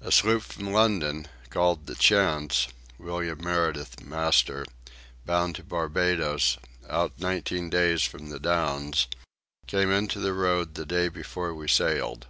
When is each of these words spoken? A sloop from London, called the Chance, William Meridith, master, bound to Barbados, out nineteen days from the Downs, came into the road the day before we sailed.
A 0.00 0.10
sloop 0.10 0.42
from 0.42 0.70
London, 0.72 1.28
called 1.50 1.84
the 1.84 1.94
Chance, 1.94 2.68
William 2.98 3.44
Meridith, 3.44 4.00
master, 4.02 4.64
bound 5.26 5.56
to 5.56 5.64
Barbados, 5.64 6.56
out 6.88 7.12
nineteen 7.18 7.68
days 7.68 8.00
from 8.02 8.30
the 8.30 8.40
Downs, 8.40 9.06
came 9.66 9.90
into 9.90 10.18
the 10.18 10.32
road 10.32 10.76
the 10.76 10.86
day 10.86 11.08
before 11.10 11.52
we 11.54 11.68
sailed. 11.68 12.26